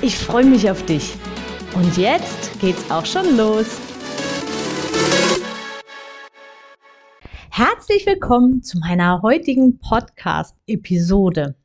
[0.00, 1.14] Ich freue mich auf dich.
[1.74, 3.66] Und jetzt geht's auch schon los.
[7.50, 11.56] Herzlich willkommen zu meiner heutigen Podcast-Episode.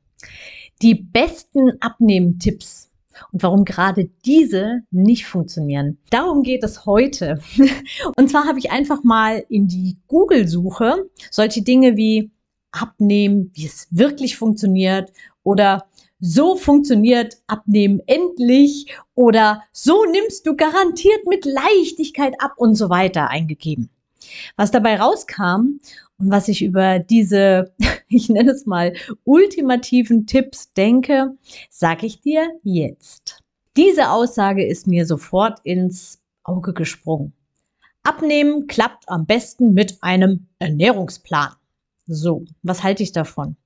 [0.82, 2.90] Die besten Abnehmtipps
[3.32, 6.00] und warum gerade diese nicht funktionieren.
[6.10, 7.40] Darum geht es heute.
[8.18, 12.32] Und zwar habe ich einfach mal in die Google-Suche solche Dinge wie
[12.72, 15.14] Abnehmen, wie es wirklich funktioniert
[15.44, 15.86] oder
[16.26, 23.30] so funktioniert Abnehmen endlich oder so nimmst du garantiert mit Leichtigkeit ab und so weiter
[23.30, 23.90] eingegeben.
[24.56, 25.82] Was dabei rauskam
[26.18, 27.74] und was ich über diese,
[28.08, 28.94] ich nenne es mal,
[29.26, 31.38] ultimativen Tipps denke,
[31.70, 33.42] sage ich dir jetzt.
[33.76, 37.34] Diese Aussage ist mir sofort ins Auge gesprungen.
[38.04, 41.52] Abnehmen klappt am besten mit einem Ernährungsplan.
[42.08, 43.58] So, was halte ich davon?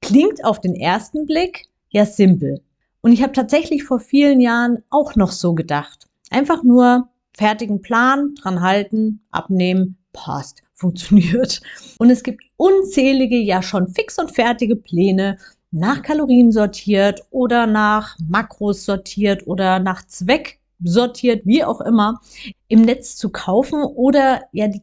[0.00, 2.62] Klingt auf den ersten Blick ja simpel.
[3.00, 6.06] Und ich habe tatsächlich vor vielen Jahren auch noch so gedacht.
[6.30, 11.60] Einfach nur fertigen Plan, dran halten, abnehmen, passt, funktioniert.
[11.98, 15.38] Und es gibt unzählige, ja schon fix und fertige Pläne,
[15.70, 22.20] nach Kalorien sortiert oder nach Makros sortiert oder nach Zweck sortiert, wie auch immer,
[22.68, 24.82] im Netz zu kaufen oder ja die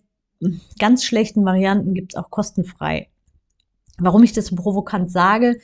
[0.79, 3.09] ganz schlechten Varianten gibt es auch kostenfrei.
[3.97, 5.57] Warum ich das so provokant sage,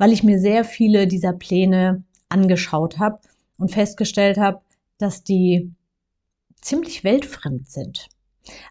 [0.00, 3.20] weil ich mir sehr viele dieser Pläne angeschaut habe
[3.58, 4.62] und festgestellt habe,
[4.96, 5.74] dass die
[6.62, 8.08] ziemlich weltfremd sind.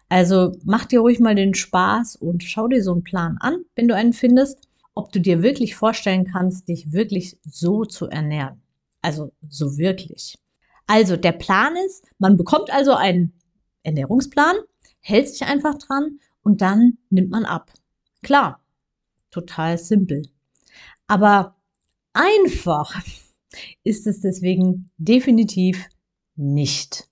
[0.08, 3.86] Also mach dir ruhig mal den Spaß und schau dir so einen Plan an, wenn
[3.86, 8.60] du einen findest, ob du dir wirklich vorstellen kannst, dich wirklich so zu ernähren.
[9.00, 10.36] Also so wirklich.
[10.88, 13.34] Also der Plan ist, man bekommt also einen
[13.84, 14.56] Ernährungsplan,
[14.98, 17.70] hält sich einfach dran und dann nimmt man ab.
[18.20, 18.60] Klar,
[19.30, 20.22] total simpel.
[21.10, 21.56] Aber
[22.12, 23.02] einfach
[23.82, 25.88] ist es deswegen definitiv
[26.36, 27.08] nicht.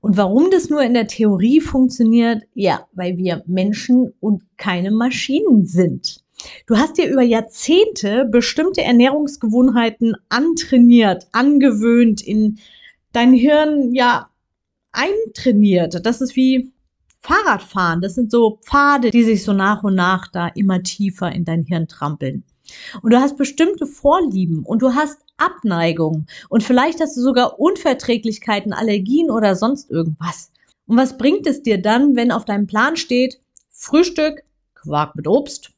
[0.00, 2.44] Und warum das nur in der Theorie funktioniert?
[2.54, 6.22] Ja, weil wir Menschen und keine Maschinen sind.
[6.68, 12.60] Du hast dir über Jahrzehnte bestimmte Ernährungsgewohnheiten antrainiert, angewöhnt, in
[13.10, 14.30] dein Hirn ja
[14.92, 16.06] eintrainiert.
[16.06, 16.72] Das ist wie
[17.18, 18.00] Fahrradfahren.
[18.00, 21.64] Das sind so Pfade, die sich so nach und nach da immer tiefer in dein
[21.64, 22.44] Hirn trampeln.
[23.02, 28.72] Und du hast bestimmte Vorlieben und du hast Abneigungen und vielleicht hast du sogar Unverträglichkeiten,
[28.72, 30.50] Allergien oder sonst irgendwas.
[30.86, 34.44] Und was bringt es dir dann, wenn auf deinem Plan steht, Frühstück,
[34.74, 35.72] Quark mit Obst,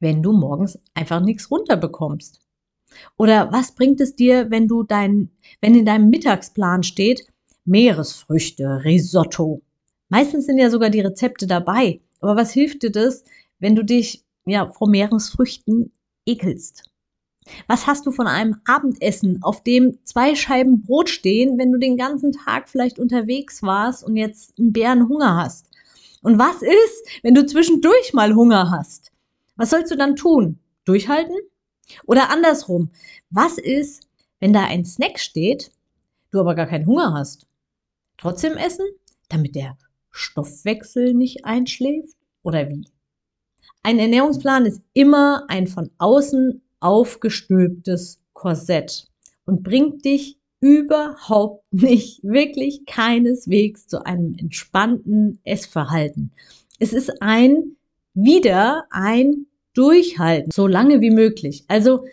[0.00, 2.40] wenn du morgens einfach nichts runterbekommst?
[3.16, 5.30] Oder was bringt es dir, wenn du dein,
[5.60, 7.26] wenn in deinem Mittagsplan steht,
[7.64, 9.62] Meeresfrüchte, Risotto?
[10.08, 12.00] Meistens sind ja sogar die Rezepte dabei.
[12.20, 13.24] Aber was hilft dir das,
[13.58, 15.92] wenn du dich ja vor Meeresfrüchten
[16.26, 16.84] ekelst?
[17.66, 21.96] Was hast du von einem Abendessen, auf dem zwei Scheiben Brot stehen, wenn du den
[21.96, 25.66] ganzen Tag vielleicht unterwegs warst und jetzt einen Bärenhunger hast?
[26.22, 29.10] Und was ist, wenn du zwischendurch mal Hunger hast?
[29.56, 30.60] Was sollst du dann tun?
[30.84, 31.36] Durchhalten?
[32.06, 32.90] Oder andersrum,
[33.30, 35.72] was ist, wenn da ein Snack steht,
[36.30, 37.46] du aber gar keinen Hunger hast?
[38.18, 38.86] Trotzdem essen,
[39.28, 39.76] damit der
[40.10, 42.16] Stoffwechsel nicht einschläft?
[42.42, 42.86] Oder wie?
[43.82, 49.06] Ein Ernährungsplan ist immer ein von außen aufgestülptes Korsett
[49.44, 56.32] und bringt dich überhaupt nicht, wirklich keineswegs zu einem entspannten Essverhalten.
[56.78, 57.76] Es ist ein
[58.14, 61.64] wieder ein Durchhalten, so lange wie möglich.
[61.68, 62.04] Also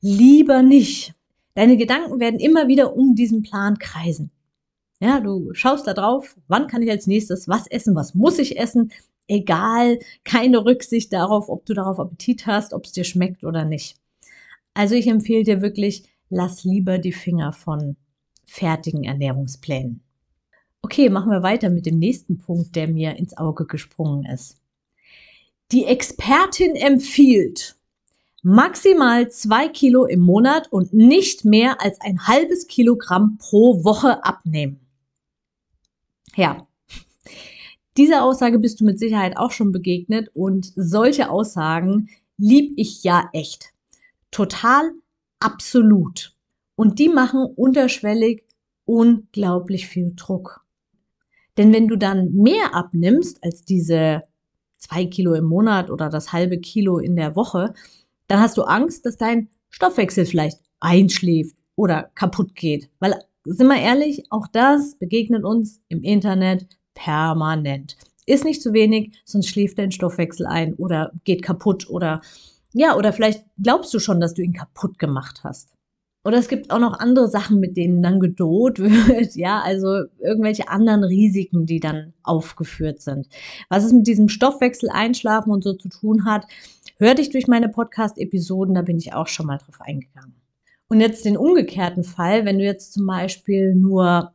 [0.00, 1.14] lieber nicht.
[1.54, 4.30] Deine Gedanken werden immer wieder um diesen Plan kreisen.
[5.00, 8.58] Ja, du schaust da drauf, wann kann ich als nächstes was essen, was muss ich
[8.58, 8.90] essen,
[9.28, 13.96] egal, keine Rücksicht darauf, ob du darauf Appetit hast, ob es dir schmeckt oder nicht.
[14.74, 17.96] Also ich empfehle dir wirklich, lass lieber die Finger von
[18.46, 20.02] fertigen Ernährungsplänen.
[20.82, 24.56] Okay, machen wir weiter mit dem nächsten Punkt, der mir ins Auge gesprungen ist.
[25.72, 27.76] Die Expertin empfiehlt
[28.42, 34.80] maximal zwei Kilo im Monat und nicht mehr als ein halbes Kilogramm pro Woche abnehmen.
[36.36, 36.67] Ja,
[37.98, 42.08] dieser Aussage bist du mit Sicherheit auch schon begegnet und solche Aussagen
[42.38, 43.72] lieb ich ja echt.
[44.30, 44.92] Total
[45.40, 46.34] absolut.
[46.76, 48.44] Und die machen unterschwellig
[48.84, 50.64] unglaublich viel Druck.
[51.56, 54.22] Denn wenn du dann mehr abnimmst als diese
[54.76, 57.74] zwei Kilo im Monat oder das halbe Kilo in der Woche,
[58.28, 62.88] dann hast du Angst, dass dein Stoffwechsel vielleicht einschläft oder kaputt geht.
[63.00, 67.96] Weil, sind wir ehrlich, auch das begegnet uns im Internet permanent.
[68.26, 72.20] Ist nicht zu wenig, sonst schläft dein Stoffwechsel ein oder geht kaputt oder
[72.74, 75.72] ja, oder vielleicht glaubst du schon, dass du ihn kaputt gemacht hast.
[76.24, 79.34] Oder es gibt auch noch andere Sachen, mit denen dann gedroht wird.
[79.36, 83.28] Ja, also irgendwelche anderen Risiken, die dann aufgeführt sind.
[83.70, 86.46] Was es mit diesem Stoffwechsel, Einschlafen und so zu tun hat,
[86.98, 90.34] hör dich durch meine Podcast-Episoden, da bin ich auch schon mal drauf eingegangen.
[90.88, 94.32] Und jetzt den umgekehrten Fall, wenn du jetzt zum Beispiel nur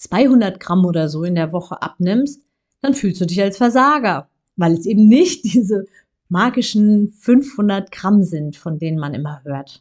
[0.00, 2.42] 200 Gramm oder so in der Woche abnimmst,
[2.80, 5.86] dann fühlst du dich als Versager, weil es eben nicht diese
[6.28, 9.80] magischen 500 Gramm sind, von denen man immer hört.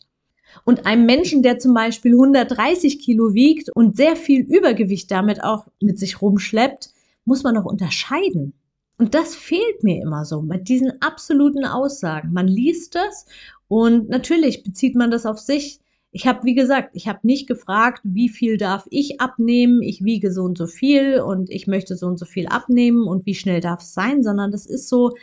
[0.66, 5.68] Und einem Menschen, der zum Beispiel 130 Kilo wiegt und sehr viel Übergewicht damit auch
[5.80, 6.90] mit sich rumschleppt,
[7.24, 8.54] muss man noch unterscheiden.
[8.98, 12.34] Und das fehlt mir immer so mit diesen absoluten Aussagen.
[12.34, 13.28] Man liest das
[13.68, 15.80] und natürlich bezieht man das auf sich.
[16.12, 20.32] Ich habe, wie gesagt, ich habe nicht gefragt, wie viel darf ich abnehmen, ich wiege
[20.32, 23.62] so und so viel und ich möchte so und so viel abnehmen und wie schnell
[23.62, 25.14] darf es sein, sondern das ist so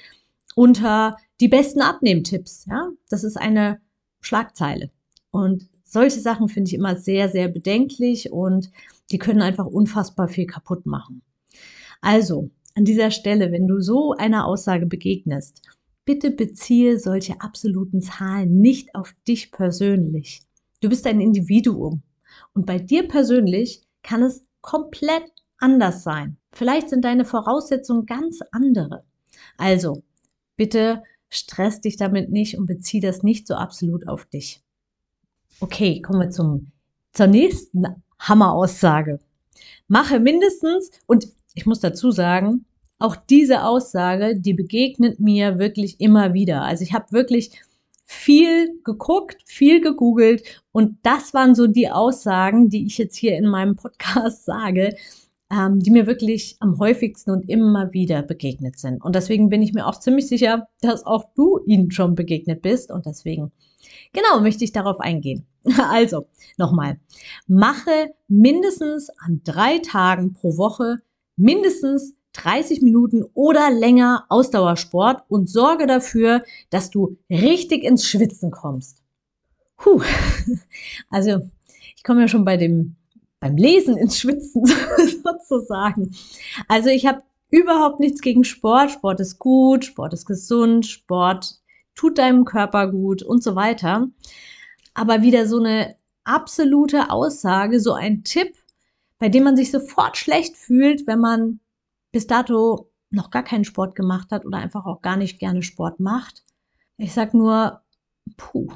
[0.54, 2.66] unter die besten Abnehmtipps.
[2.66, 3.80] Ja, das ist eine
[4.20, 4.90] Schlagzeile.
[5.30, 8.70] Und solche Sachen finde ich immer sehr, sehr bedenklich und
[9.10, 11.22] die können einfach unfassbar viel kaputt machen.
[12.00, 15.62] Also, an dieser Stelle, wenn du so einer Aussage begegnest,
[16.04, 20.42] bitte beziehe solche absoluten Zahlen nicht auf dich persönlich.
[20.80, 22.02] Du bist ein Individuum
[22.54, 25.24] und bei dir persönlich kann es komplett
[25.58, 26.36] anders sein.
[26.52, 29.04] Vielleicht sind deine Voraussetzungen ganz andere.
[29.56, 30.02] Also,
[30.56, 34.62] bitte stress dich damit nicht und bezieh das nicht so absolut auf dich.
[35.60, 36.70] Okay, kommen wir zum,
[37.12, 37.84] zur nächsten
[38.18, 39.18] Hammeraussage.
[39.88, 42.66] Mache mindestens, und ich muss dazu sagen,
[42.98, 46.62] auch diese Aussage, die begegnet mir wirklich immer wieder.
[46.62, 47.60] Also ich habe wirklich
[48.06, 53.46] viel geguckt, viel gegoogelt und das waren so die Aussagen, die ich jetzt hier in
[53.46, 54.96] meinem Podcast sage,
[55.50, 59.04] ähm, die mir wirklich am häufigsten und immer wieder begegnet sind.
[59.04, 62.90] Und deswegen bin ich mir auch ziemlich sicher, dass auch du ihnen schon begegnet bist
[62.90, 63.52] und deswegen
[64.12, 65.46] Genau, möchte ich darauf eingehen.
[65.90, 66.26] Also,
[66.58, 66.98] nochmal.
[67.48, 71.02] Mache mindestens an drei Tagen pro Woche
[71.36, 79.02] mindestens 30 Minuten oder länger Ausdauersport und sorge dafür, dass du richtig ins Schwitzen kommst.
[79.76, 80.02] Puh.
[81.10, 81.40] Also,
[81.96, 82.96] ich komme ja schon bei dem,
[83.40, 84.66] beim Lesen ins Schwitzen
[85.24, 86.14] sozusagen.
[86.68, 88.90] Also, ich habe überhaupt nichts gegen Sport.
[88.90, 91.60] Sport ist gut, Sport ist gesund, Sport
[91.94, 94.08] tut deinem Körper gut und so weiter.
[94.94, 98.54] Aber wieder so eine absolute Aussage, so ein Tipp,
[99.18, 101.60] bei dem man sich sofort schlecht fühlt, wenn man
[102.16, 106.00] bis dato noch gar keinen Sport gemacht hat oder einfach auch gar nicht gerne Sport
[106.00, 106.44] macht.
[106.96, 107.82] Ich sag nur,
[108.38, 108.72] puh.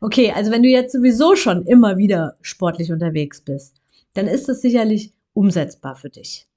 [0.00, 3.82] Okay, also wenn du jetzt sowieso schon immer wieder sportlich unterwegs bist,
[4.14, 6.48] dann ist das sicherlich umsetzbar für dich.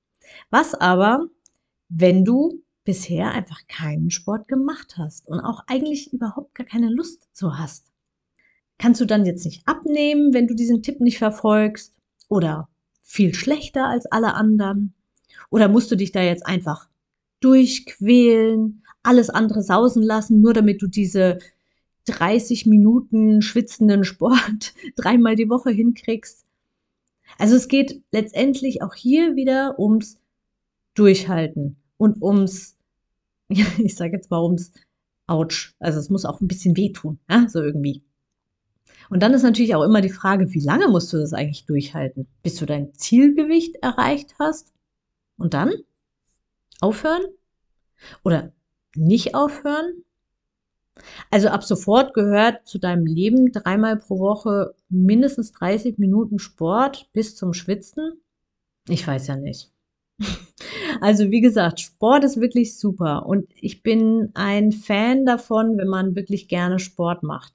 [0.52, 1.28] Was aber,
[1.90, 7.28] wenn du bisher einfach keinen Sport gemacht hast und auch eigentlich überhaupt gar keine Lust
[7.34, 7.92] zu hast.
[8.78, 11.94] Kannst du dann jetzt nicht abnehmen, wenn du diesen Tipp nicht verfolgst?
[12.30, 12.70] Oder
[13.04, 14.95] viel schlechter als alle anderen?
[15.50, 16.88] Oder musst du dich da jetzt einfach
[17.40, 21.40] durchquälen, alles andere sausen lassen, nur damit du diese
[22.06, 26.46] 30 Minuten schwitzenden Sport dreimal die Woche hinkriegst?
[27.38, 30.20] Also es geht letztendlich auch hier wieder ums
[30.94, 32.76] Durchhalten und ums
[33.50, 34.72] ja, ich sage jetzt mal ums
[35.28, 35.76] Autsch.
[35.80, 38.04] Also es muss auch ein bisschen wehtun, ja, so irgendwie.
[39.10, 42.28] Und dann ist natürlich auch immer die Frage, wie lange musst du das eigentlich durchhalten,
[42.42, 44.74] bis du dein Zielgewicht erreicht hast?
[45.38, 45.74] Und dann?
[46.82, 47.24] Aufhören?
[48.24, 48.52] Oder
[48.96, 50.04] nicht aufhören?
[51.30, 57.36] Also ab sofort gehört zu deinem Leben dreimal pro Woche mindestens 30 Minuten Sport bis
[57.36, 58.22] zum Schwitzen?
[58.88, 59.72] Ich weiß ja nicht.
[61.02, 66.16] Also wie gesagt, Sport ist wirklich super und ich bin ein Fan davon, wenn man
[66.16, 67.54] wirklich gerne Sport macht.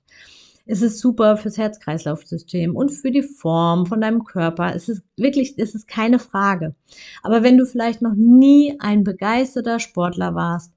[0.70, 4.72] Es ist super fürs Herz-Kreislauf-System und für die Form von deinem Körper.
[4.72, 6.76] Es ist wirklich, es ist keine Frage.
[7.24, 10.72] Aber wenn du vielleicht noch nie ein begeisterter Sportler warst,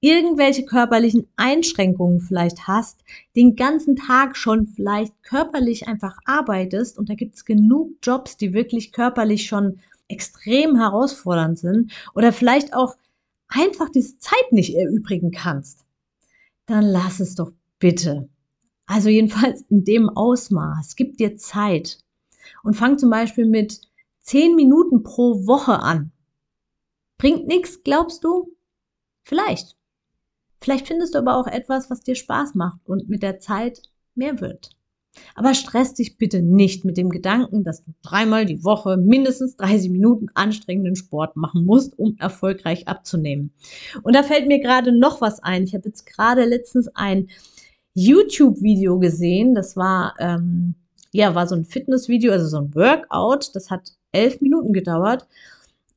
[0.00, 3.00] irgendwelche körperlichen Einschränkungen vielleicht hast,
[3.36, 8.52] den ganzen Tag schon vielleicht körperlich einfach arbeitest und da gibt es genug Jobs, die
[8.52, 9.78] wirklich körperlich schon
[10.08, 12.96] extrem herausfordernd sind oder vielleicht auch
[13.48, 15.86] einfach diese Zeit nicht erübrigen kannst,
[16.66, 18.28] dann lass es doch bitte.
[18.88, 20.96] Also jedenfalls in dem Ausmaß.
[20.96, 21.98] Gib dir Zeit
[22.64, 23.82] und fang zum Beispiel mit
[24.20, 26.10] zehn Minuten pro Woche an.
[27.18, 28.56] Bringt nichts, glaubst du?
[29.22, 29.76] Vielleicht.
[30.60, 33.82] Vielleicht findest du aber auch etwas, was dir Spaß macht und mit der Zeit
[34.14, 34.70] mehr wird.
[35.34, 39.90] Aber stress dich bitte nicht mit dem Gedanken, dass du dreimal die Woche mindestens 30
[39.90, 43.52] Minuten anstrengenden Sport machen musst, um erfolgreich abzunehmen.
[44.02, 45.64] Und da fällt mir gerade noch was ein.
[45.64, 47.28] Ich habe jetzt gerade letztens ein
[47.98, 49.54] YouTube-Video gesehen.
[49.54, 50.74] Das war, ähm,
[51.12, 53.54] ja, war so ein Fitnessvideo, also so ein Workout.
[53.54, 55.26] Das hat elf Minuten gedauert.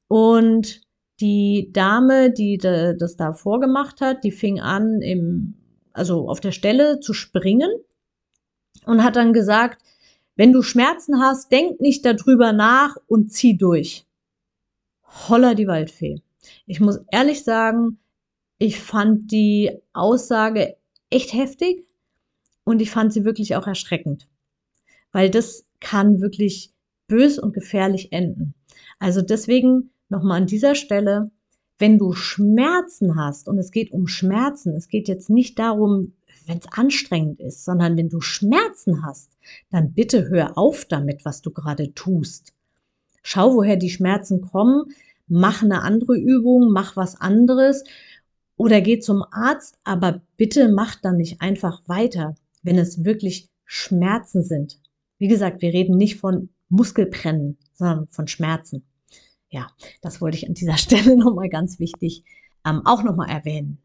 [0.08, 0.81] Und
[1.20, 5.53] die Dame, die das da vorgemacht hat, die fing an, im,
[5.93, 7.70] also auf der Stelle zu springen
[8.86, 9.84] und hat dann gesagt,
[10.36, 14.05] wenn du Schmerzen hast, denk nicht darüber nach und zieh durch.
[15.03, 16.22] Holla die Waldfee.
[16.65, 18.00] Ich muss ehrlich sagen,
[18.58, 20.77] ich fand die Aussage
[21.12, 21.86] echt heftig
[22.63, 24.27] und ich fand sie wirklich auch erschreckend,
[25.12, 26.74] weil das kann wirklich
[27.08, 28.53] bös und gefährlich enden.
[29.00, 31.32] Also deswegen nochmal an dieser Stelle,
[31.80, 36.13] wenn du Schmerzen hast und es geht um Schmerzen, es geht jetzt nicht darum,
[36.46, 39.38] wenn es anstrengend ist, sondern wenn du Schmerzen hast,
[39.72, 42.53] dann bitte hör auf damit, was du gerade tust.
[43.24, 44.86] Schau, woher die Schmerzen kommen,
[45.27, 47.84] mach eine andere Übung, mach was anderes
[48.58, 54.44] oder geh zum Arzt, aber bitte mach dann nicht einfach weiter, wenn es wirklich Schmerzen
[54.44, 54.80] sind.
[55.18, 58.84] Wie gesagt, wir reden nicht von Muskelbrennen, sondern von Schmerzen.
[59.50, 59.68] Ja,
[60.01, 62.24] das wollte ich an dieser Stelle nochmal ganz wichtig
[62.65, 63.80] ähm, auch nochmal erwähnen.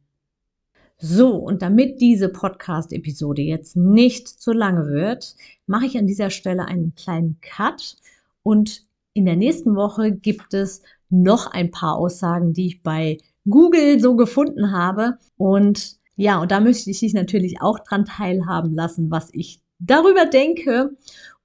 [0.99, 6.65] So, und damit diese Podcast-Episode jetzt nicht zu lange wird, mache ich an dieser Stelle
[6.65, 7.97] einen kleinen Cut
[8.43, 13.19] und in der nächsten Woche gibt es noch ein paar Aussagen, die ich bei
[13.49, 15.19] Google so gefunden habe.
[15.37, 20.27] Und ja, und da möchte ich dich natürlich auch dran teilhaben lassen, was ich darüber
[20.27, 20.97] denke.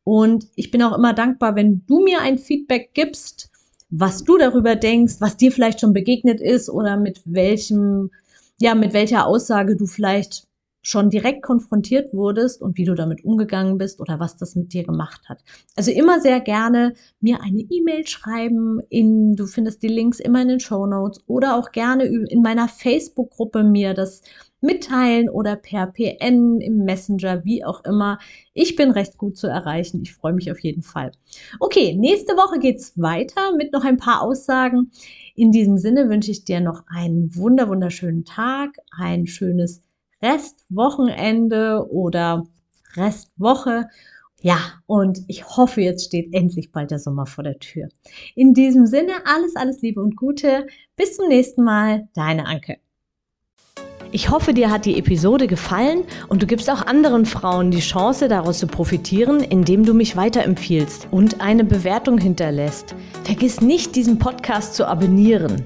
[0.04, 3.52] Und ich bin auch immer dankbar, wenn du mir ein Feedback gibst,
[3.90, 8.10] was du darüber denkst, was dir vielleicht schon begegnet ist oder mit welchem
[8.62, 10.48] ja, mit welcher Aussage du vielleicht
[10.82, 14.84] schon direkt konfrontiert wurdest und wie du damit umgegangen bist oder was das mit dir
[14.84, 15.44] gemacht hat.
[15.76, 18.82] Also immer sehr gerne mir eine E-Mail schreiben.
[18.90, 22.68] In, du findest die Links immer in den Show Notes oder auch gerne in meiner
[22.68, 24.24] Facebook-Gruppe mir das
[24.62, 28.20] mitteilen oder per PN im Messenger, wie auch immer.
[28.54, 30.02] Ich bin recht gut zu erreichen.
[30.04, 31.12] Ich freue mich auf jeden Fall.
[31.60, 34.92] Okay, nächste Woche geht's weiter mit noch ein paar Aussagen.
[35.36, 39.82] In diesem Sinne wünsche ich dir noch einen wunder wunderschönen Tag, ein schönes
[40.22, 42.46] Restwochenende oder
[42.96, 43.88] Restwoche.
[44.42, 47.90] Ja, und ich hoffe, jetzt steht endlich bald der Sommer vor der Tür.
[48.36, 50.66] In diesem Sinne, alles, alles Liebe und Gute.
[50.96, 52.78] Bis zum nächsten Mal, deine Anke.
[54.14, 58.28] Ich hoffe, dir hat die Episode gefallen und du gibst auch anderen Frauen die Chance,
[58.28, 62.94] daraus zu profitieren, indem du mich weiterempfiehlst und eine Bewertung hinterlässt.
[63.24, 65.66] Vergiss nicht, diesen Podcast zu abonnieren.